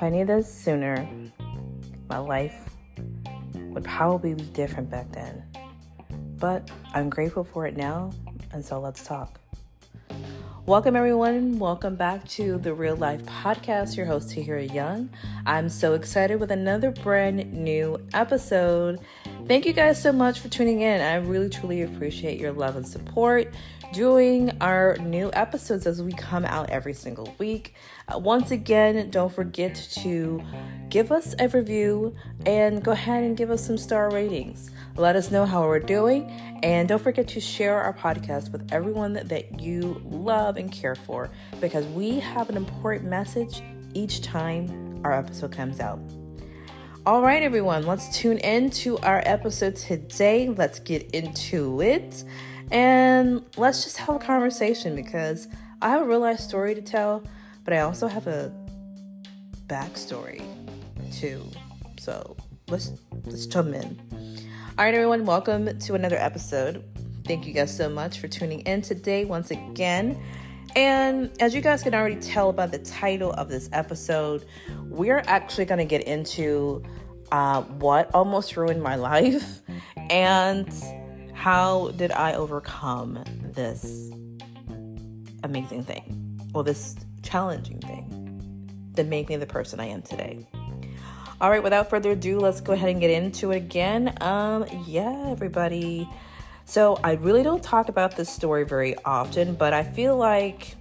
[0.00, 1.06] If I knew this sooner,
[2.08, 2.70] my life
[3.54, 5.44] would probably be different back then.
[6.38, 8.10] But I'm grateful for it now,
[8.50, 9.38] and so let's talk.
[10.64, 11.58] Welcome, everyone.
[11.58, 13.94] Welcome back to the Real Life Podcast.
[13.94, 15.10] Your host, Tahira Young.
[15.44, 19.00] I'm so excited with another brand new episode.
[19.46, 21.02] Thank you guys so much for tuning in.
[21.02, 23.52] I really, truly appreciate your love and support
[23.92, 27.74] doing our new episodes as we come out every single week.
[28.08, 30.42] Uh, once again, don't forget to
[30.88, 32.14] give us a review
[32.46, 34.70] and go ahead and give us some star ratings.
[34.96, 36.30] Let us know how we're doing,
[36.62, 40.94] and don't forget to share our podcast with everyone that, that you love and care
[40.94, 41.30] for
[41.60, 43.62] because we have an important message
[43.94, 46.00] each time our episode comes out.
[47.06, 50.50] All right, everyone, let's tune in to our episode today.
[50.50, 52.24] Let's get into it.
[52.70, 55.48] And let's just have a conversation because
[55.82, 57.24] I have a real life story to tell,
[57.64, 58.52] but I also have a
[59.66, 60.44] backstory
[61.12, 61.42] too.
[61.98, 62.36] So
[62.68, 62.92] let's
[63.24, 63.98] let's jump in.
[64.78, 66.84] All right, everyone, welcome to another episode.
[67.24, 70.20] Thank you guys so much for tuning in today once again.
[70.76, 74.46] And as you guys can already tell by the title of this episode,
[74.84, 76.84] we're actually going to get into
[77.32, 79.60] uh, what almost ruined my life
[80.08, 80.72] and
[81.40, 83.24] how did I overcome
[83.54, 84.10] this
[85.42, 86.38] amazing thing?
[86.52, 90.46] Well, this challenging thing that made me the person I am today.
[91.40, 94.14] All right, without further ado, let's go ahead and get into it again.
[94.20, 96.06] Um, yeah, everybody.
[96.66, 100.76] So, I really don't talk about this story very often, but I feel like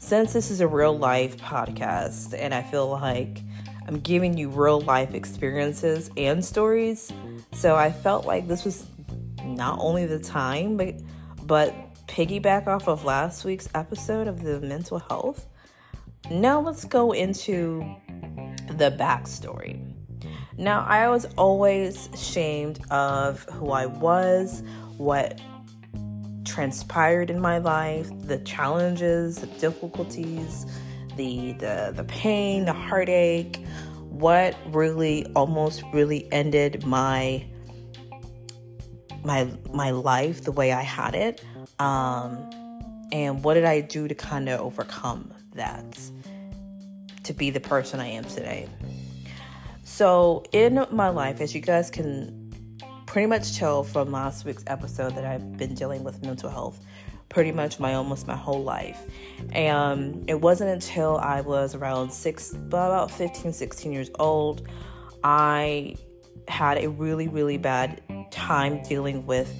[0.00, 3.42] since this is a real life podcast and I feel like
[3.86, 7.12] I'm giving you real life experiences and stories,
[7.52, 8.86] so I felt like this was
[9.44, 10.94] not only the time, but
[11.44, 11.74] but
[12.06, 15.46] piggyback off of last week's episode of the mental health.
[16.30, 17.84] Now let's go into
[18.68, 19.80] the backstory.
[20.58, 24.62] Now I was always ashamed of who I was,
[24.96, 25.40] what
[26.44, 30.66] transpired in my life, the challenges, the difficulties,
[31.16, 33.64] the the the pain, the heartache,
[34.08, 37.44] what really almost really ended my
[39.24, 41.44] my my life the way I had it,
[41.78, 42.50] um,
[43.12, 45.98] and what did I do to kind of overcome that
[47.24, 48.68] to be the person I am today.
[49.84, 52.52] So in my life, as you guys can
[53.06, 56.80] pretty much tell from last week's episode, that I've been dealing with mental health
[57.30, 59.00] pretty much my almost my whole life.
[59.52, 64.68] And it wasn't until I was around six, about 15, 16 years old,
[65.24, 65.96] I
[66.48, 69.54] had a really, really bad time dealing with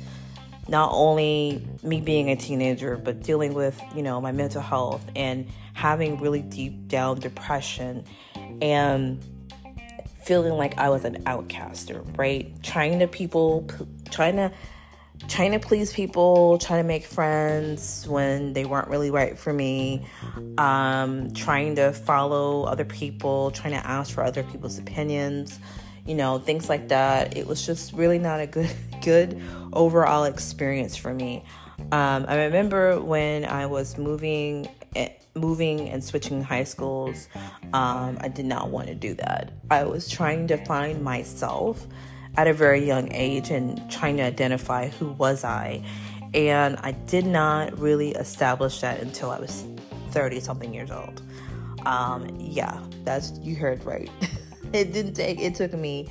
[0.68, 5.48] not only me being a teenager, but dealing with, you know, my mental health and
[5.74, 8.04] having really deep down depression
[8.62, 9.22] and
[10.24, 12.62] feeling like I was an outcaster, right?
[12.62, 13.68] Trying to people,
[14.10, 14.52] trying to,
[15.28, 20.06] trying to please people, trying to make friends when they weren't really right for me,
[20.56, 25.58] um, trying to follow other people, trying to ask for other people's opinions
[26.06, 27.36] you know, things like that.
[27.36, 28.70] It was just really not a good
[29.02, 29.40] good
[29.72, 31.44] overall experience for me.
[31.92, 37.28] Um, I remember when I was moving eh, moving and switching high schools,
[37.72, 39.52] um, I did not want to do that.
[39.70, 41.86] I was trying to find myself
[42.36, 45.84] at a very young age and trying to identify who was I.
[46.34, 49.64] And I did not really establish that until I was
[50.10, 51.22] 30 something years old.
[51.86, 54.10] Um, yeah, that's you heard right.
[54.72, 56.08] it didn't take it took me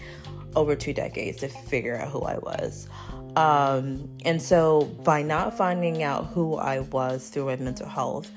[0.55, 2.87] over two decades to figure out who I was.
[3.35, 8.31] Um, and so by not finding out who I was through my mental health,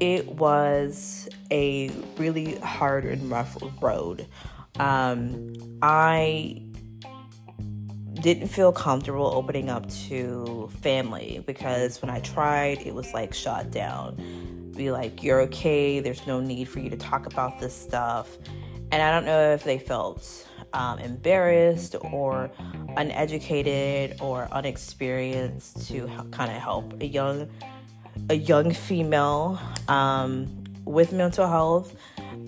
[0.00, 4.26] it was a really hard and rough road.
[4.78, 6.62] Um, I
[8.14, 13.70] didn't feel comfortable opening up to family because when I tried, it was like shot
[13.70, 14.72] down.
[14.76, 18.38] Be like, you're okay, there's no need for you to talk about this stuff.
[18.90, 22.50] And I don't know if they felt um, embarrassed or
[22.96, 27.48] uneducated or unexperienced to kind of help a young
[28.30, 31.94] a young female um, with mental health.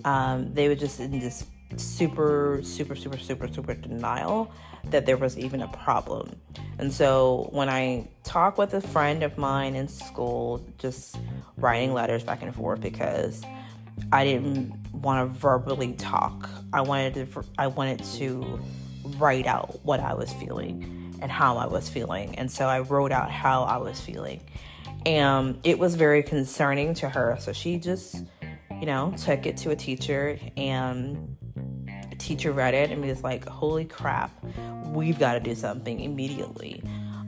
[0.03, 1.45] Um, they were just in this
[1.77, 4.51] super, super, super, super, super denial
[4.85, 6.35] that there was even a problem.
[6.79, 11.17] And so when I talk with a friend of mine in school, just
[11.57, 13.43] writing letters back and forth because
[14.11, 16.49] I didn't want to verbally talk.
[16.73, 18.59] I wanted to I wanted to
[19.17, 22.35] write out what I was feeling and how I was feeling.
[22.35, 24.41] And so I wrote out how I was feeling.
[25.05, 27.37] And it was very concerning to her.
[27.39, 28.23] So she just
[28.81, 31.37] you know, took it to a teacher and
[32.17, 34.31] teacher read it and was like, holy crap,
[34.85, 36.81] we've got to do something immediately.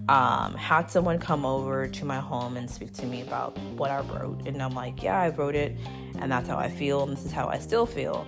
[0.09, 4.01] Um, had someone come over to my home and speak to me about what I
[4.01, 4.45] wrote.
[4.47, 5.77] And I'm like, yeah, I wrote it,
[6.19, 8.27] and that's how I feel, and this is how I still feel.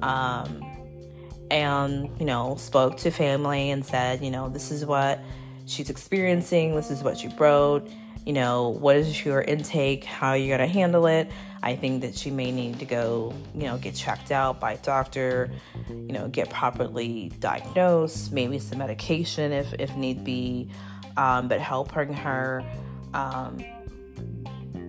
[0.00, 0.64] Um,
[1.50, 5.20] and, you know, spoke to family and said, you know, this is what
[5.66, 7.88] she's experiencing, this is what she wrote,
[8.24, 11.30] you know, what is your intake, how are you going to handle it.
[11.62, 14.78] I think that she may need to go, you know, get checked out by a
[14.78, 15.50] doctor,
[15.90, 20.70] you know, get properly diagnosed, maybe some medication if, if need be,
[21.20, 22.64] um, but helping her
[23.12, 23.62] um,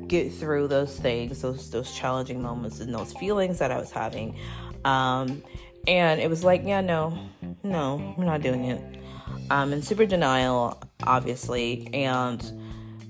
[0.08, 4.40] get through those things, those those challenging moments and those feelings that I was having.
[4.86, 5.44] Um,
[5.88, 7.20] and it was like, yeah, no,
[7.64, 8.82] no, we're not doing it.
[9.50, 12.42] Um, in super denial, obviously, and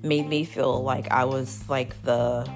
[0.01, 2.49] made me feel like I was like the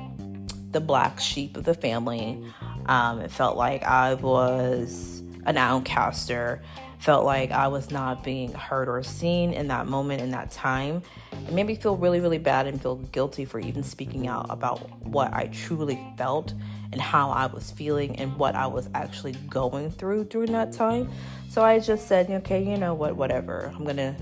[0.72, 2.44] the black sheep of the family.
[2.88, 6.62] Um, it felt like I was an outcaster.
[7.06, 11.04] Felt like I was not being heard or seen in that moment, in that time.
[11.31, 14.80] It made me feel really, really bad and feel guilty for even speaking out about
[15.06, 16.56] what I truly felt
[16.92, 21.12] and how I was feeling and what I was actually going through during that time.
[21.48, 23.72] So I just said, okay, you know what, whatever.
[23.75, 24.16] I'm going to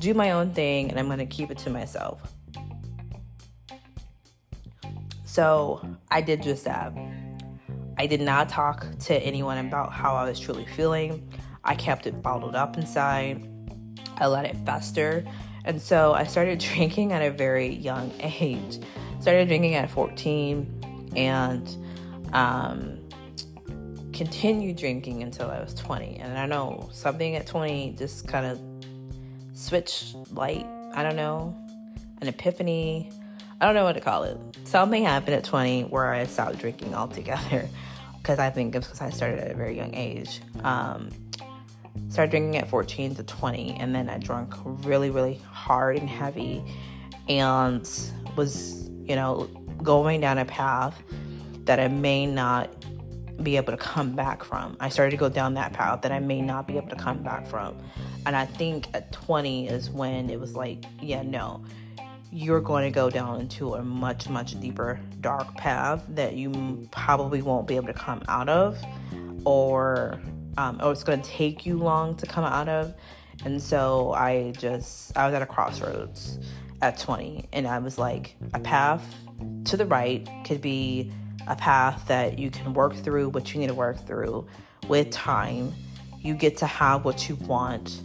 [0.00, 2.34] do my own thing and I'm going to keep it to myself.
[5.26, 5.80] So
[6.10, 6.92] I did just that.
[7.98, 11.32] I did not talk to anyone about how I was truly feeling.
[11.66, 13.46] I kept it bottled up inside.
[14.18, 15.24] I let it fester.
[15.64, 18.78] And so I started drinking at a very young age.
[19.20, 21.68] Started drinking at 14 and
[22.32, 22.98] um,
[24.12, 26.16] continued drinking until I was 20.
[26.16, 28.60] And I know something at 20 just kind of
[29.54, 30.66] switched light.
[30.94, 31.54] I don't know,
[32.20, 33.10] an epiphany.
[33.60, 34.38] I don't know what to call it.
[34.64, 37.68] Something happened at 20 where I stopped drinking altogether
[38.18, 40.40] because I think it's because I started at a very young age.
[40.62, 41.10] Um,
[42.08, 46.62] started drinking at 14 to 20, and then I drank really, really hard and heavy
[47.28, 47.88] and
[48.36, 49.44] was, you know,
[49.82, 51.02] going down a path
[51.64, 52.70] that I may not
[53.42, 54.76] be able to come back from.
[54.80, 57.22] I started to go down that path that I may not be able to come
[57.22, 57.76] back from.
[58.24, 61.62] And I think at 20 is when it was like, yeah, no,
[62.32, 67.42] you're going to go down into a much, much deeper, dark path that you probably
[67.42, 68.78] won't be able to come out of,
[69.44, 70.20] or,
[70.56, 72.94] um, or it's going to take you long to come out of.
[73.44, 76.38] And so I just, I was at a crossroads
[76.82, 79.04] at 20, and I was like, a path
[79.66, 81.12] to the right could be
[81.46, 84.46] a path that you can work through what you need to work through
[84.88, 85.72] with time.
[86.20, 88.02] You get to have what you want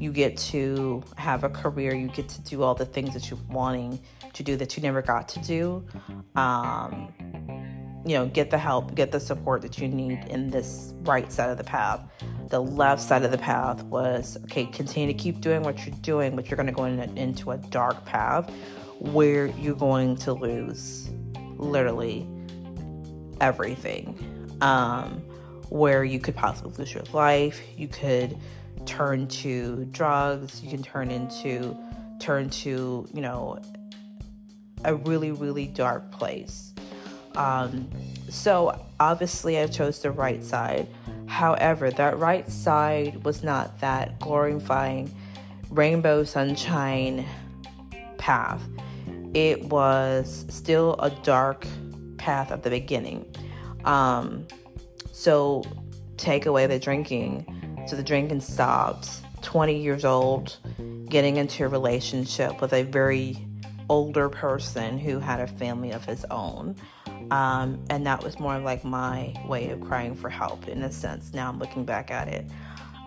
[0.00, 3.38] you get to have a career, you get to do all the things that you're
[3.48, 4.00] wanting
[4.32, 5.84] to do that you never got to do.
[6.36, 7.12] Um,
[8.04, 11.50] you know, get the help, get the support that you need in this right side
[11.50, 12.00] of the path.
[12.48, 16.36] The left side of the path was okay, continue to keep doing what you're doing,
[16.36, 18.50] but you're going to go in into a dark path
[18.98, 21.10] where you're going to lose
[21.56, 22.26] literally
[23.40, 24.18] everything.
[24.60, 25.22] Um,
[25.70, 28.38] where you could possibly lose your life, you could
[28.86, 31.76] turn to drugs, you can turn into
[32.20, 33.58] turn to, you know,
[34.84, 36.73] a really, really dark place.
[37.36, 37.90] Um,
[38.28, 40.88] so obviously I chose the right side.
[41.26, 45.14] However, that right side was not that glorifying
[45.70, 47.26] rainbow sunshine
[48.18, 48.62] path.
[49.32, 51.66] It was still a dark
[52.18, 53.26] path at the beginning.
[53.84, 54.46] Um,
[55.12, 55.64] so
[56.16, 57.46] take away the drinking
[57.86, 59.08] so the drinking stopped.
[59.42, 60.56] 20 years old,
[61.08, 63.36] getting into a relationship with a very
[63.90, 66.74] older person who had a family of his own.
[67.30, 71.32] Um, and that was more like my way of crying for help in a sense.
[71.32, 72.46] Now I'm looking back at it.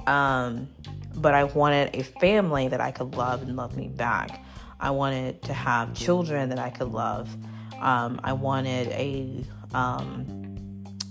[0.07, 0.67] Um,
[1.15, 4.43] but I wanted a family that I could love and love me back.
[4.79, 7.29] I wanted to have children that I could love.
[7.79, 9.43] Um, I wanted a
[9.73, 10.37] um,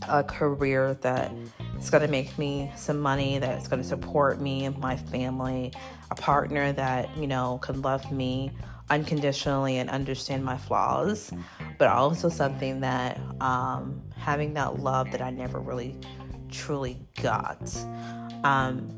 [0.08, 1.32] a career that
[1.76, 5.72] it's going to make me some money that's going to support me and my family,
[6.10, 8.50] a partner that, you know, can love me
[8.88, 11.32] unconditionally and understand my flaws,
[11.78, 15.96] but also something that um, having that love that I never really
[16.50, 17.74] truly got.
[18.44, 18.88] Um,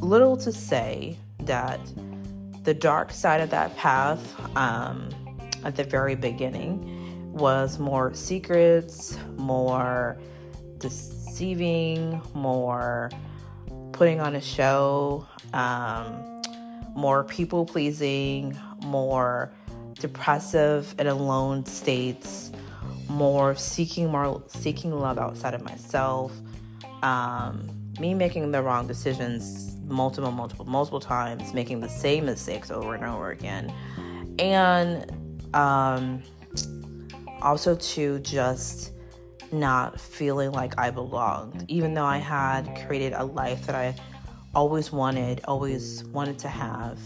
[0.00, 1.80] little to say that
[2.64, 5.08] the dark side of that path um,
[5.64, 10.18] at the very beginning was more secrets, more
[10.78, 13.10] deceiving, more
[13.92, 16.42] putting on a show, um,
[16.94, 19.52] more people pleasing, more
[20.00, 22.50] depressive and alone states,
[23.08, 26.32] more seeking more seeking love outside of myself
[27.02, 32.94] um, me making the wrong decisions multiple multiple multiple times making the same mistakes over
[32.94, 33.72] and over again.
[34.38, 35.10] And
[35.54, 36.22] um,
[37.42, 38.92] also to just
[39.52, 43.94] not feeling like I belonged, even though I had created a life that I
[44.54, 46.98] always wanted, always wanted to have,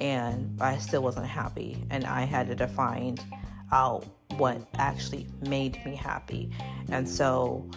[0.00, 1.84] and I still wasn't happy.
[1.90, 3.18] And I had to define
[3.72, 6.50] out what actually made me happy.
[6.90, 7.68] And so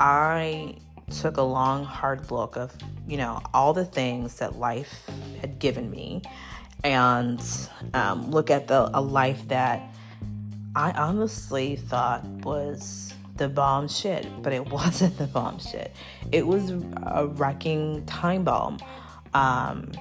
[0.00, 0.76] I
[1.20, 2.74] took a long, hard look of,
[3.06, 5.08] you know, all the things that life
[5.40, 6.22] had given me
[6.84, 7.40] and
[7.94, 9.82] um, look at the a life that
[10.76, 15.94] I honestly thought was the bomb shit, but it wasn't the bomb shit.
[16.30, 16.70] It was
[17.02, 18.78] a wrecking time bomb.
[19.34, 19.92] Um,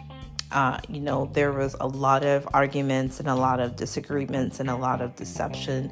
[0.52, 4.70] uh, you know, there was a lot of arguments and a lot of disagreements and
[4.70, 5.92] a lot of deception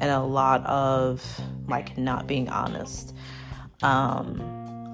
[0.00, 3.14] and a lot of like not being honest.
[3.82, 4.40] Um,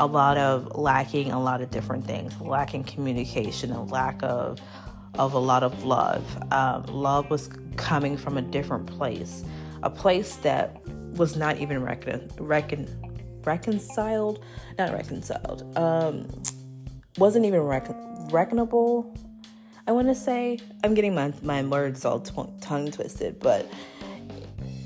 [0.01, 4.61] a lot of lacking a lot of different things, lacking communication, a lack of
[5.19, 6.25] of a lot of love.
[6.53, 9.45] Um, love was coming from a different place,
[9.83, 10.81] a place that
[11.17, 12.89] was not even recon, recon,
[13.45, 14.43] reconciled,
[14.79, 16.27] not reconciled, um,
[17.19, 19.17] wasn't even recon, reckonable.
[19.87, 23.71] I want to say I'm getting my my words all t- tongue twisted, but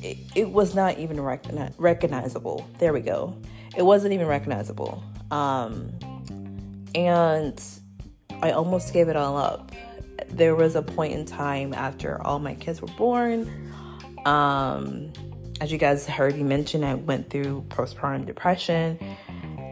[0.02, 2.68] it, it, was not even recogni- recognizable.
[2.78, 3.36] There we go.
[3.76, 5.92] It wasn't even recognizable, um,
[6.94, 7.62] and
[8.42, 9.72] I almost gave it all up.
[10.28, 13.72] There was a point in time after all my kids were born.
[14.24, 15.12] Um,
[15.60, 18.98] as you guys heard me mention, I went through postpartum depression,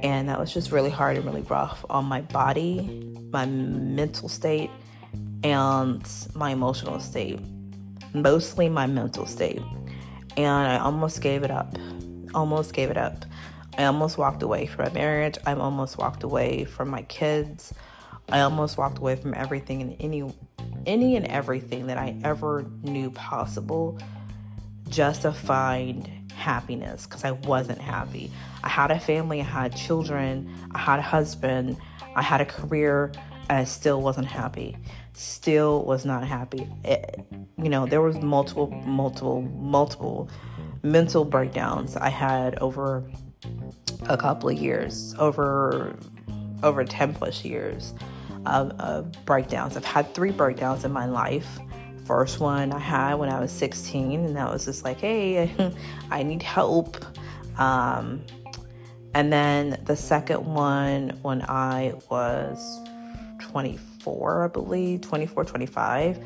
[0.02, 4.70] and that was just really hard and really rough on my body, my mental state,
[5.42, 7.40] and my emotional state.
[8.14, 9.60] Mostly my mental state.
[10.36, 11.76] And I almost gave it up.
[12.32, 13.24] Almost gave it up.
[13.76, 15.36] I almost walked away from my marriage.
[15.46, 17.74] I almost walked away from my kids.
[18.28, 20.32] I almost walked away from everything and any
[20.86, 23.98] any and everything that I ever knew possible
[24.88, 26.08] just to find
[26.44, 28.30] happiness because I wasn't happy.
[28.62, 31.76] I had a family, I had children, I had a husband,
[32.14, 33.12] I had a career,
[33.48, 34.76] and I still wasn't happy.
[35.14, 36.68] Still was not happy.
[36.84, 37.24] It,
[37.56, 40.28] you know, there was multiple, multiple, multiple
[40.82, 43.02] mental breakdowns I had over
[44.08, 45.96] a couple of years, over
[46.62, 47.94] over 10 plus years
[48.46, 49.76] of, of breakdowns.
[49.76, 51.58] I've had three breakdowns in my life
[52.04, 55.50] first one I had when I was 16, and that was just like, hey,
[56.11, 57.04] I need help.
[57.58, 58.25] Um,
[59.14, 62.80] and then the second one when I was
[63.40, 66.18] 24, I believe, 24, 25.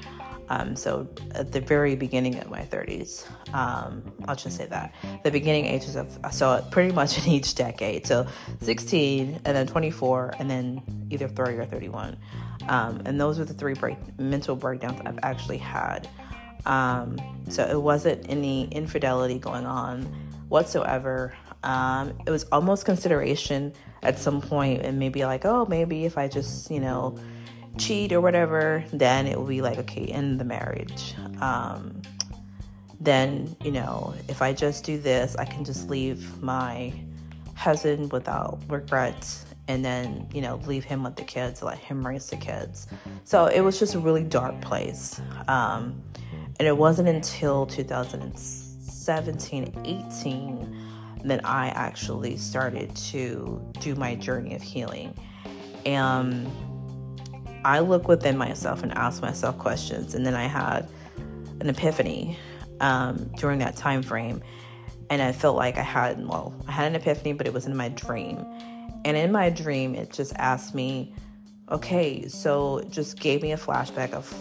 [0.50, 5.30] Um, so at the very beginning of my 30s, um, I'll just say that the
[5.30, 8.06] beginning ages of so pretty much in each decade.
[8.06, 8.26] So
[8.60, 12.16] 16, and then 24, and then either 30 or 31.
[12.68, 16.08] Um, and those are the three break, mental breakdowns I've actually had.
[16.66, 20.02] Um, so it wasn't any infidelity going on
[20.48, 21.34] whatsoever.
[21.62, 23.72] Um, it was almost consideration
[24.02, 27.18] at some point, and maybe like, oh, maybe if I just you know
[27.78, 31.14] cheat or whatever, then it will be like, okay, end the marriage.
[31.40, 32.02] Um,
[33.00, 36.92] then, you know, if I just do this, I can just leave my
[37.54, 42.28] husband without regrets and then, you know, leave him with the kids, let him raise
[42.28, 42.86] the kids.
[43.24, 45.20] So it was just a really dark place.
[45.48, 46.02] Um,
[46.58, 50.76] and it wasn't until 2017, 18
[51.24, 55.14] that I actually started to do my journey of healing.
[55.86, 56.50] And
[57.64, 60.86] I look within myself and ask myself questions, and then I had
[61.60, 62.38] an epiphany
[62.80, 64.42] um, during that time frame,
[65.08, 67.76] and I felt like I had well, I had an epiphany, but it was in
[67.76, 68.44] my dream,
[69.04, 71.14] and in my dream, it just asked me,
[71.70, 74.32] okay, so it just gave me a flashback of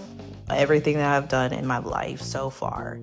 [0.50, 3.00] everything that I've done in my life so far,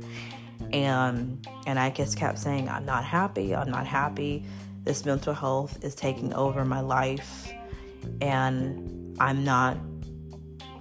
[0.72, 4.44] and and I just kept saying, I'm not happy, I'm not happy.
[4.84, 7.50] This mental health is taking over my life,
[8.20, 9.76] and I'm not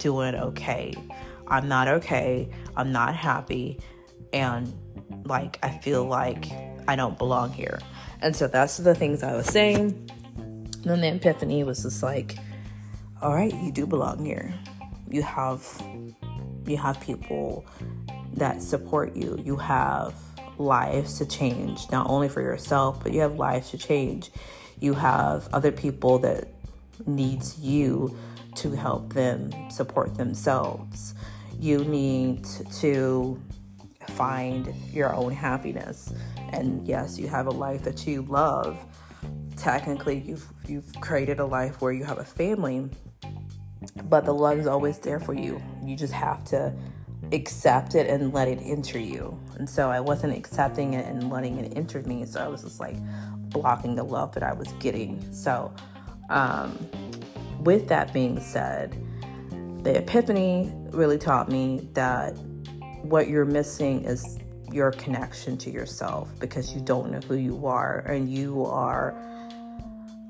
[0.00, 0.94] doing okay.
[1.46, 2.48] I'm not okay.
[2.76, 3.78] I'm not happy.
[4.32, 4.72] And
[5.24, 6.46] like, I feel like
[6.88, 7.78] I don't belong here.
[8.20, 10.10] And so that's the things I was saying.
[10.36, 12.36] And then the epiphany was just like,
[13.22, 14.54] all right, you do belong here.
[15.08, 15.66] You have
[16.66, 17.64] you have people
[18.34, 19.40] that support you.
[19.44, 20.14] You have
[20.58, 24.30] lives to change, not only for yourself, but you have lives to change.
[24.78, 26.48] You have other people that
[27.06, 28.16] needs you
[28.56, 31.14] to help them support themselves.
[31.58, 32.44] You need
[32.80, 33.40] to
[34.08, 36.12] find your own happiness.
[36.52, 38.78] And yes, you have a life that you love.
[39.56, 42.88] Technically, you've you've created a life where you have a family,
[44.04, 45.62] but the love is always there for you.
[45.84, 46.72] You just have to
[47.32, 49.38] accept it and let it enter you.
[49.56, 52.24] And so I wasn't accepting it and letting it enter me.
[52.24, 52.96] So I was just like
[53.50, 55.32] blocking the love that I was getting.
[55.32, 55.72] So,
[56.30, 56.88] um,
[57.62, 58.96] with that being said,
[59.82, 62.30] the epiphany really taught me that
[63.02, 64.38] what you're missing is
[64.72, 69.16] your connection to yourself because you don't know who you are and you are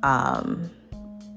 [0.03, 0.71] um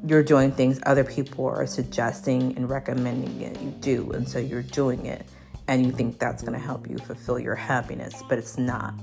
[0.06, 4.12] you're doing things other people are suggesting and recommending it you do.
[4.12, 5.26] And so you're doing it
[5.68, 9.00] and you think that's going to help you fulfill your happiness but it's not.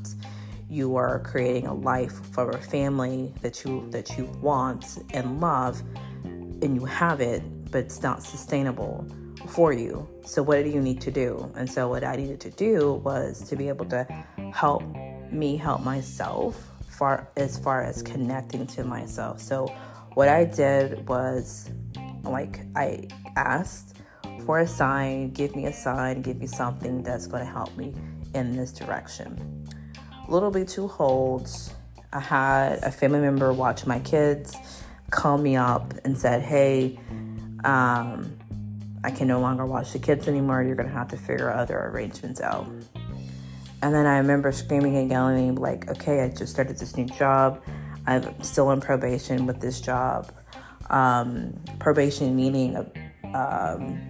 [0.68, 5.82] You are creating a life for a family that you that you want and love
[6.62, 9.06] and you have it but it's not sustainable
[9.48, 12.50] for you so what do you need to do and so what i needed to
[12.50, 14.04] do was to be able to
[14.52, 14.82] help
[15.30, 19.66] me help myself far as far as connecting to myself so
[20.14, 21.70] what i did was
[22.24, 23.96] like i asked
[24.50, 27.94] for a sign, give me a sign, give me something that's going to help me
[28.34, 29.68] in this direction.
[30.26, 31.72] A Little bit too holds.
[32.12, 34.56] I had a family member watch my kids,
[35.10, 36.98] call me up and said, "Hey,
[37.64, 38.36] um,
[39.04, 40.62] I can no longer watch the kids anymore.
[40.62, 42.66] You're going to have to figure other arrangements out."
[43.82, 47.62] And then I remember screaming and yelling, like, "Okay, I just started this new job.
[48.06, 50.32] I'm still on probation with this job.
[50.88, 52.76] Um, probation meaning."
[53.32, 54.00] Um,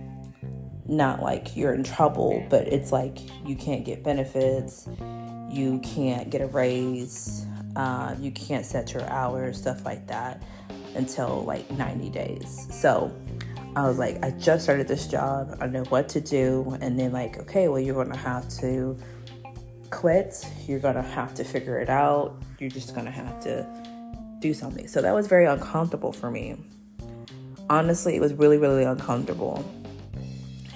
[0.86, 4.88] not like you're in trouble, but it's like you can't get benefits,
[5.48, 10.42] you can't get a raise, uh, you can't set your hours, stuff like that
[10.94, 12.66] until like 90 days.
[12.70, 13.14] So
[13.76, 16.76] I was like, I just started this job, I know what to do.
[16.80, 18.96] And then, like, okay, well, you're gonna have to
[19.90, 23.66] quit, you're gonna have to figure it out, you're just gonna have to
[24.40, 24.88] do something.
[24.88, 26.56] So that was very uncomfortable for me.
[27.68, 29.64] Honestly, it was really, really uncomfortable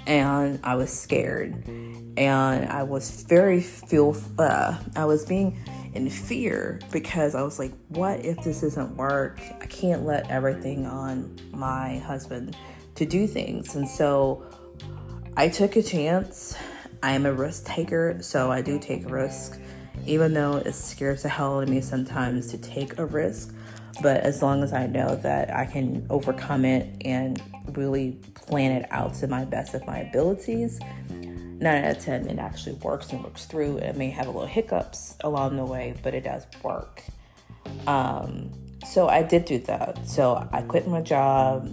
[0.07, 1.55] and I was scared
[2.17, 5.59] and I was very feel uh, I was being
[5.95, 9.41] in fear because I was like, what if this doesn't work?
[9.61, 12.57] I can't let everything on my husband
[12.97, 13.75] to do things.
[13.77, 14.45] And so
[15.37, 16.57] I took a chance.
[17.03, 19.61] I am a risk taker, so I do take a risk,
[20.07, 23.55] even though it scares the hell out of me sometimes to take a risk.
[24.03, 27.41] But as long as I know that I can overcome it and
[27.77, 30.81] really plan it out to my best of my abilities,
[31.61, 33.79] nine out of 10, it actually works and works through.
[33.79, 37.03] It may have a little hiccups along the way, but it does work.
[37.87, 38.51] Um,
[38.87, 40.07] so I did do that.
[40.07, 41.69] So I quit my job,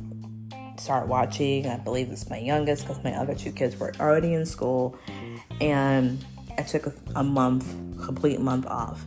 [0.77, 1.67] start watching.
[1.67, 4.97] I believe it's my youngest because my other two kids were already in school.
[5.59, 6.23] And
[6.57, 7.67] I took a, a month,
[8.03, 9.03] complete month off.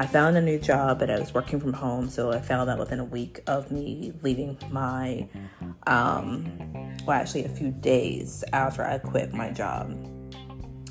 [0.00, 2.78] I found a new job, but I was working from home, so I found that
[2.78, 5.28] within a week of me leaving my,
[5.86, 9.90] um, well, actually a few days after I quit my job.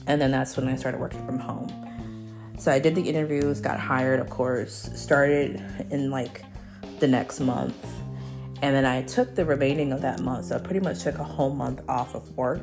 [0.05, 2.53] And then that's when I started working from home.
[2.59, 6.45] So I did the interviews, got hired, of course, started in like
[6.99, 7.83] the next month.
[8.61, 10.45] And then I took the remaining of that month.
[10.45, 12.61] So I pretty much took a whole month off of work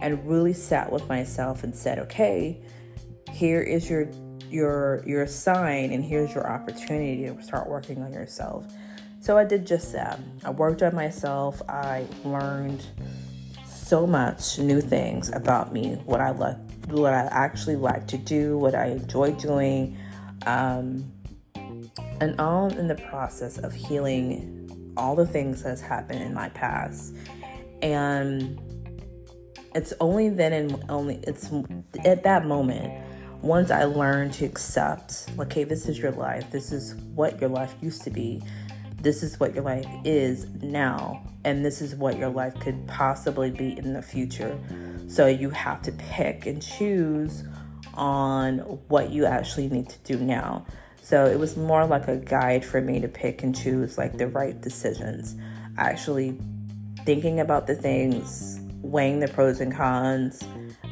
[0.00, 2.60] and really sat with myself and said, okay,
[3.32, 4.10] here is your
[4.50, 8.66] your your sign and here's your opportunity to start working on yourself.
[9.20, 10.18] So I did just that.
[10.44, 11.60] I worked on myself.
[11.68, 12.84] I learned
[13.66, 16.56] so much new things about me, what I like,
[16.88, 19.98] what I actually like to do, what I enjoy doing,
[20.46, 21.12] um,
[22.20, 24.60] and all in the process of healing
[24.96, 27.14] all the things that's happened in my past.
[27.82, 28.60] And
[29.74, 31.50] it's only then and only it's
[32.04, 32.92] at that moment
[33.42, 37.74] once I learned to accept, okay, this is your life, this is what your life
[37.80, 38.42] used to be,
[39.00, 43.50] this is what your life is now, and this is what your life could possibly
[43.50, 44.58] be in the future.
[45.08, 47.44] So you have to pick and choose
[47.94, 50.66] on what you actually need to do now.
[51.02, 54.28] So it was more like a guide for me to pick and choose like the
[54.28, 55.34] right decisions.
[55.78, 56.36] Actually
[57.04, 60.44] thinking about the things, weighing the pros and cons,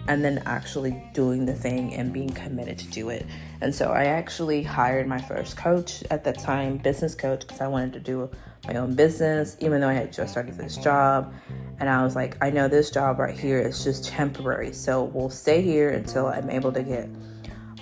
[0.09, 3.27] and then actually doing the thing and being committed to do it.
[3.61, 7.69] And so I actually hired my first coach at that time, business coach, because I
[7.69, 8.31] wanted to do
[8.67, 11.33] my own business, even though I had just started this job.
[11.79, 14.73] And I was like, I know this job right here is just temporary.
[14.73, 17.09] So we'll stay here until I'm able to get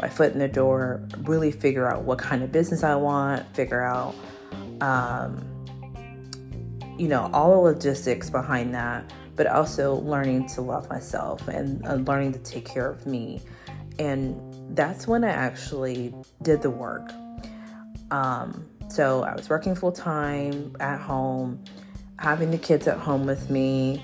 [0.00, 3.82] my foot in the door, really figure out what kind of business I want, figure
[3.82, 4.14] out,
[4.80, 5.42] um,
[6.98, 11.94] you know, all the logistics behind that, but also learning to love myself and uh,
[11.94, 13.40] learning to take care of me.
[13.98, 14.40] And
[14.76, 17.12] that's when I actually did the work.
[18.10, 21.62] Um, so I was working full time at home,
[22.18, 24.02] having the kids at home with me,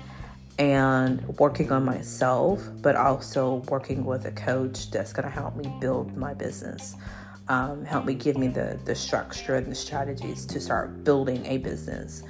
[0.59, 5.71] and working on myself, but also working with a coach that's going to help me
[5.79, 6.95] build my business,
[7.47, 11.57] um, help me give me the, the structure and the strategies to start building a
[11.57, 12.23] business.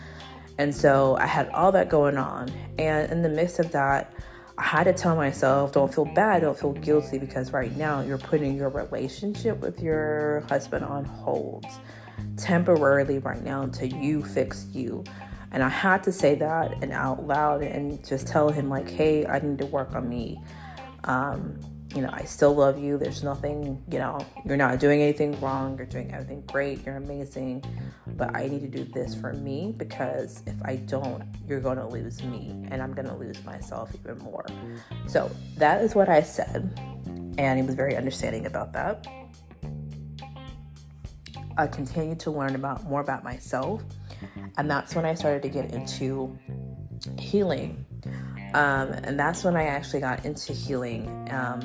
[0.57, 2.51] And so I had all that going on.
[2.77, 4.13] And in the midst of that,
[4.57, 8.19] I had to tell myself, don't feel bad, don't feel guilty, because right now you're
[8.19, 11.65] putting your relationship with your husband on hold
[12.37, 15.03] temporarily right now until you fix you.
[15.51, 19.25] And I had to say that and out loud and just tell him, like, hey,
[19.25, 20.39] I need to work on me.
[21.03, 21.59] Um,
[21.93, 22.97] you know, I still love you.
[22.97, 25.77] There's nothing, you know, you're not doing anything wrong.
[25.77, 26.85] You're doing everything great.
[26.85, 27.63] You're amazing.
[28.07, 31.87] But I need to do this for me because if I don't, you're going to
[31.87, 34.45] lose me and I'm going to lose myself even more.
[35.07, 36.71] So that is what I said.
[37.37, 39.07] And he was very understanding about that.
[41.57, 43.83] I continued to learn about more about myself
[44.57, 46.37] and that's when I started to get into
[47.19, 47.85] healing.
[48.53, 51.07] Um, and that's when I actually got into healing.
[51.31, 51.61] Um,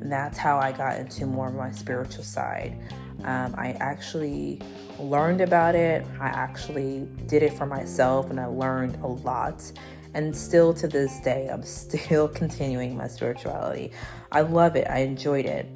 [0.00, 2.78] and that's how I got into more of my spiritual side.
[3.24, 4.60] Um, I actually
[4.98, 6.06] learned about it.
[6.20, 9.70] I actually did it for myself and I learned a lot.
[10.14, 13.90] And still to this day, I'm still continuing my spirituality.
[14.30, 15.66] I love it, I enjoyed it.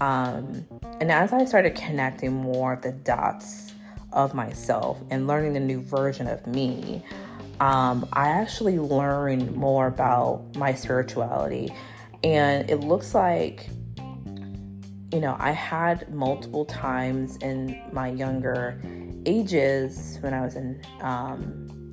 [0.00, 0.66] Um,
[1.00, 3.72] and as I started connecting more of the dots
[4.12, 7.04] of myself and learning the new version of me,
[7.62, 11.72] um, I actually learned more about my spirituality.
[12.24, 13.68] And it looks like,
[15.12, 18.82] you know, I had multiple times in my younger
[19.26, 21.92] ages when I was in um,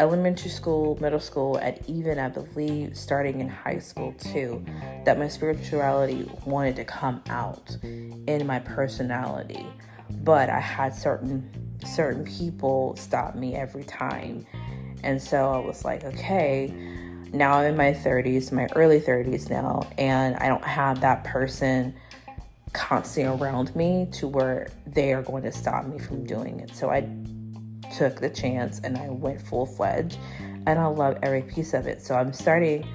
[0.00, 4.64] elementary school, middle school, and even I believe starting in high school too,
[5.04, 9.64] that my spirituality wanted to come out in my personality
[10.24, 11.48] but I had certain
[11.84, 14.46] certain people stop me every time.
[15.02, 16.74] And so I was like, okay,
[17.32, 21.94] now I'm in my 30s, my early 30s now, and I don't have that person
[22.72, 26.74] constantly around me to where they are going to stop me from doing it.
[26.74, 27.08] So I
[27.96, 30.18] took the chance and I went full fledged,
[30.66, 32.02] and I love every piece of it.
[32.02, 32.86] So I'm starting.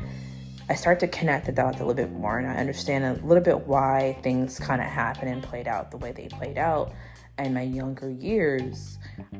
[0.67, 3.43] I start to connect the dots a little bit more and I understand a little
[3.43, 6.91] bit why things kind of happened and played out the way they played out
[7.39, 8.97] in my younger years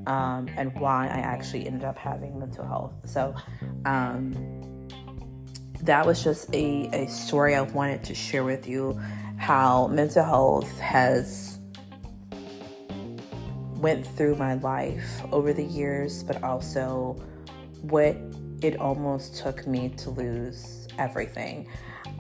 [0.07, 2.95] um, and why I actually ended up having mental health.
[3.05, 3.33] So,
[3.85, 4.33] um,
[5.81, 8.99] that was just a, a story I wanted to share with you
[9.37, 11.59] how mental health has
[13.77, 17.15] went through my life over the years but also
[17.81, 18.15] what
[18.61, 21.67] it almost took me to lose everything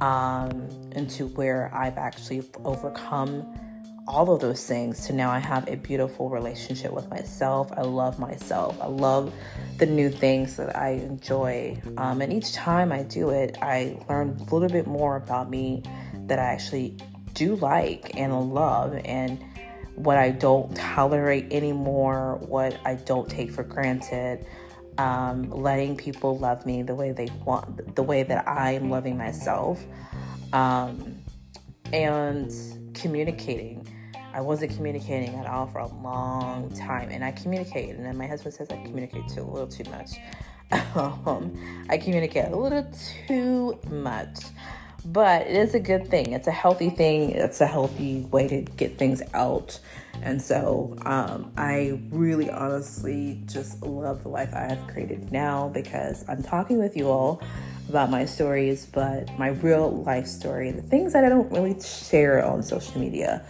[0.01, 3.51] um, into where I've actually overcome
[4.07, 7.71] all of those things to now I have a beautiful relationship with myself.
[7.75, 8.77] I love myself.
[8.79, 9.33] I love
[9.77, 11.81] the new things that I enjoy.
[11.97, 15.81] Um, and each time I do it, I learn a little bit more about me
[16.27, 16.97] that I actually
[17.33, 19.43] do like and love and
[19.95, 24.45] what I don't tolerate anymore, what I don't take for granted.
[24.97, 29.83] Um, letting people love me the way they want, the way that I'm loving myself,
[30.53, 31.17] um,
[31.91, 32.49] and
[32.93, 33.85] communicating
[34.35, 38.27] I wasn't communicating at all for a long time, and I communicated, and then my
[38.27, 40.17] husband says I communicate too a little too much.
[41.25, 41.57] um,
[41.89, 42.85] I communicate a little
[43.27, 44.39] too much,
[45.05, 46.33] but it is a good thing.
[46.33, 47.29] It's a healthy thing.
[47.29, 49.79] It's a healthy way to get things out,
[50.21, 56.25] and so um, I really, honestly, just love the life I have created now because
[56.27, 57.41] I'm talking with you all
[57.87, 62.43] about my stories, but my real life story, the things that I don't really share
[62.45, 63.45] on social media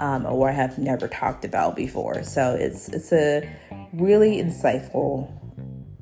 [0.00, 2.22] um, or I have never talked about before.
[2.22, 3.48] So it's it's a
[3.92, 5.30] really insightful,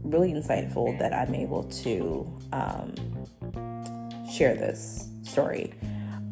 [0.03, 2.95] really insightful that I'm able to um,
[4.31, 5.75] share this story.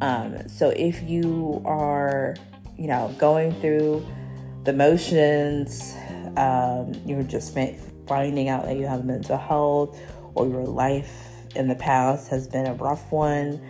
[0.01, 2.35] Um, so if you are,
[2.77, 4.05] you know, going through
[4.65, 5.95] the motions,
[6.37, 7.55] um, you're just
[8.07, 10.01] finding out that you have mental health,
[10.35, 13.61] or your life in the past has been a rough one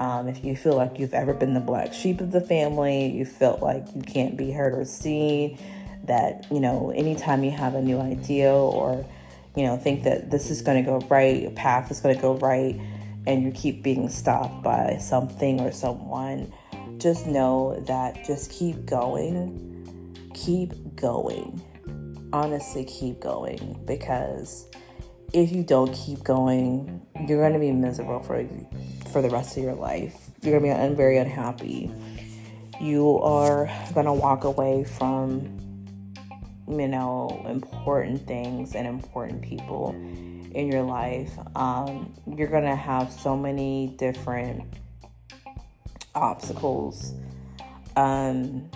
[0.00, 3.24] um, if you feel like you've ever been the black sheep of the family, you
[3.24, 5.56] felt like you can't be heard or seen,
[6.04, 9.06] that, you know, anytime you have a new idea or
[9.56, 12.20] you know, think that this is going to go right, a path is going to
[12.20, 12.80] go right,
[13.26, 16.52] and you keep being stopped by something or someone,
[16.98, 19.66] just know that just keep going.
[20.34, 21.60] Keep going.
[22.32, 24.68] Honestly, keep going because
[25.32, 28.36] if you don't keep going, you're going to be miserable for
[29.10, 30.30] for the rest of your life.
[30.42, 31.90] You're to be very unhappy.
[32.80, 33.66] You are
[34.06, 35.60] to walk away from
[36.70, 39.90] you know, important things and important people
[40.54, 41.32] in your life.
[41.56, 44.64] Um, you're to have so many different
[46.14, 47.12] obstacles.
[47.96, 48.70] Um,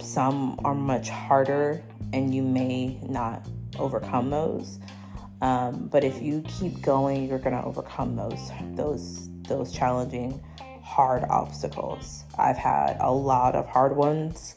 [0.00, 3.46] some are much harder, and you may not
[3.78, 4.78] overcome those.
[5.40, 10.42] Um, but if you keep going, you're to overcome those those those challenging,
[10.82, 12.24] hard obstacles.
[12.38, 14.56] I've had a lot of hard ones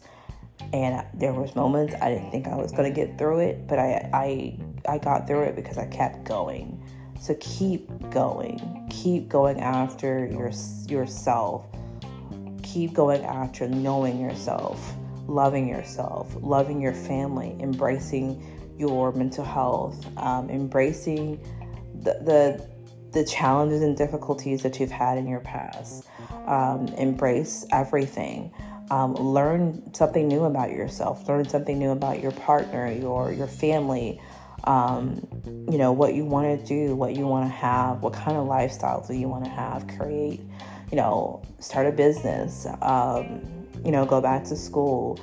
[0.73, 3.80] and there was moments I didn't think I was going to get through it, but
[3.80, 6.84] I, I I got through it because I kept going.
[7.19, 8.88] So keep going.
[8.89, 10.52] Keep going after your
[10.88, 11.65] yourself.
[12.63, 14.93] Keep going after knowing yourself,
[15.26, 18.43] loving yourself, loving your family, embracing
[18.78, 21.39] your mental health, um, embracing
[22.02, 22.76] the, the
[23.17, 26.08] the challenges and difficulties that you've had in your past.
[26.45, 28.53] Um, embrace everything
[28.89, 34.21] um, learn something new about yourself, learn something new about your partner, your your family.
[34.63, 35.27] Um,
[35.69, 38.47] you know what you want to do, what you want to have, what kind of
[38.47, 39.88] lifestyle do you want to have?
[39.97, 40.41] Create,
[40.91, 42.65] you know, start a business.
[42.82, 43.41] Um,
[43.86, 45.19] you know, go back to school,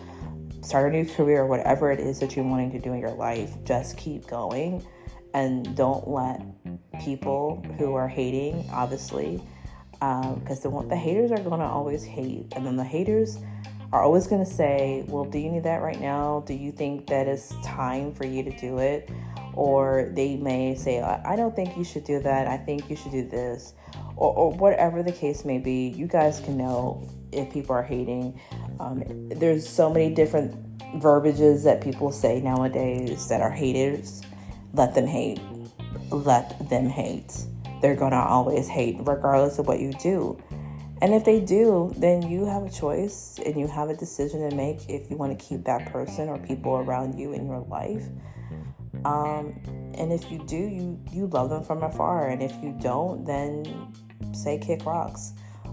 [0.62, 3.52] start a new career, whatever it is that you're wanting to do in your life.
[3.64, 4.84] Just keep going,
[5.34, 6.40] and don't let
[7.02, 9.42] people who are hating, obviously,
[9.92, 13.38] because um, the the haters are going to always hate, and then the haters
[13.92, 16.42] are always going to say, Well, do you need that right now?
[16.46, 19.08] Do you think that it's time for you to do it?
[19.52, 22.48] Or they may say, I don't think you should do that.
[22.48, 23.74] I think you should do this.
[24.16, 28.40] Or, or whatever the case may be, you guys can know if people are hating.
[28.80, 30.56] Um, there's so many different
[30.96, 34.22] verbiages that people say nowadays that are haters.
[34.74, 35.40] Let them hate.
[36.10, 37.46] Let them hate.
[37.80, 40.40] They're going to always hate, regardless of what you do.
[41.02, 44.56] And if they do, then you have a choice and you have a decision to
[44.56, 48.04] make if you want to keep that person or people around you in your life.
[49.04, 49.54] Um,
[49.98, 52.28] and if you do, you you love them from afar.
[52.28, 53.92] And if you don't, then
[54.32, 55.32] say kick rocks.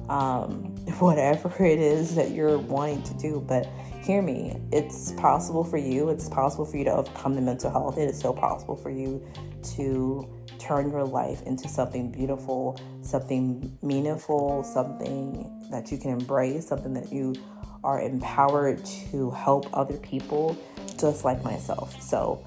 [0.09, 3.43] Um, whatever it is that you're wanting to do.
[3.47, 3.69] But
[4.01, 6.09] hear me, it's possible for you.
[6.09, 7.97] It's possible for you to overcome the mental health.
[7.97, 9.23] It is so possible for you
[9.75, 16.93] to turn your life into something beautiful, something meaningful, something that you can embrace, something
[16.93, 17.35] that you
[17.83, 20.57] are empowered to help other people,
[20.99, 22.01] just like myself.
[22.01, 22.45] So,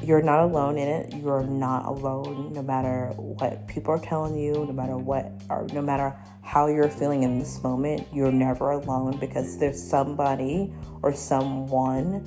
[0.00, 1.14] you're not alone in it.
[1.14, 5.82] You're not alone no matter what people are telling you, no matter what, or no
[5.82, 8.06] matter how you're feeling in this moment.
[8.12, 12.26] You're never alone because there's somebody or someone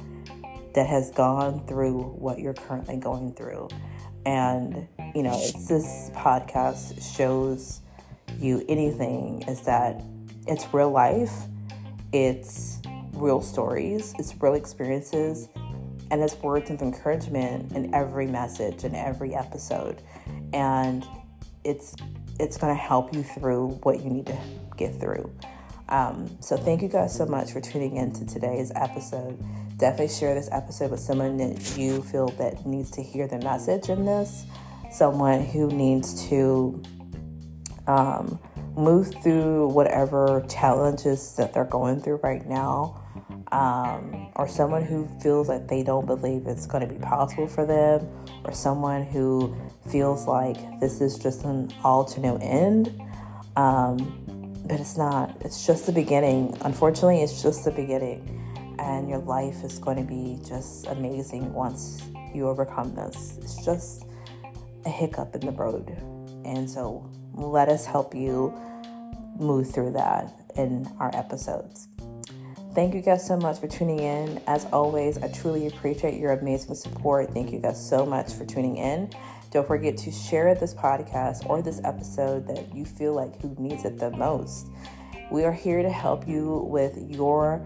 [0.74, 3.70] that has gone through what you're currently going through.
[4.26, 7.82] And, you know, this podcast shows
[8.40, 10.02] you anything, is that
[10.48, 11.32] it's real life,
[12.12, 12.82] it's
[13.14, 15.48] real stories, it's real experiences,
[16.12, 20.02] and it's words of encouragement in every message in every episode.
[20.54, 21.06] And
[21.64, 21.96] it's
[22.40, 24.38] it's going to help you through what you need to
[24.78, 25.32] get through.
[25.88, 29.40] Um, so thank you guys so much for tuning in to today's episode
[29.78, 33.90] definitely share this episode with someone that you feel that needs to hear the message
[33.90, 34.46] in this
[34.92, 36.82] someone who needs to
[37.88, 38.40] um,
[38.78, 43.02] move through whatever challenges that they're going through right now
[43.56, 47.66] um, or someone who feels like they don't believe it's going to be possible for
[47.66, 48.08] them
[48.44, 49.56] or someone who
[49.90, 52.90] feels like this is just an all to no end
[53.56, 53.98] um,
[54.68, 58.36] but it's not it's just the beginning unfortunately it's just the beginning
[58.80, 62.04] and your life is going to be just amazing once
[62.36, 63.38] you overcome this.
[63.42, 64.06] It's just
[64.86, 65.90] a hiccup in the road.
[66.44, 68.54] And so let us help you
[69.38, 71.88] move through that in our episodes.
[72.76, 74.42] Thank you guys so much for tuning in.
[74.48, 77.34] As always, I truly appreciate your amazing support.
[77.34, 79.10] Thank you guys so much for tuning in.
[79.52, 83.86] Don't forget to share this podcast or this episode that you feel like who needs
[83.86, 84.68] it the most.
[85.32, 87.66] We are here to help you with your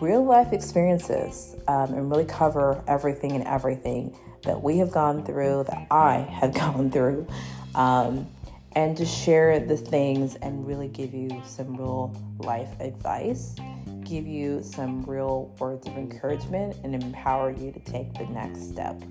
[0.00, 5.66] real life experiences um, and really cover everything and everything that we have gone through,
[5.68, 7.28] that I have gone through,
[7.76, 8.26] um,
[8.72, 13.54] and to share the things and really give you some real life advice,
[14.04, 19.02] give you some real words of encouragement, and empower you to take the next step.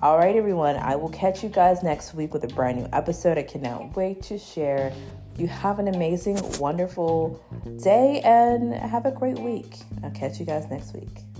[0.00, 0.76] All right, everyone.
[0.76, 3.38] I will catch you guys next week with a brand new episode.
[3.38, 4.92] I cannot wait to share.
[5.38, 7.40] You have an amazing, wonderful
[7.82, 9.76] day and have a great week.
[10.02, 11.31] I'll catch you guys next week.